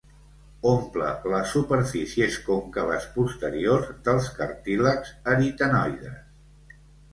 [0.69, 6.83] Omple les superfícies còncaves posteriors dels cartílags aritenoides.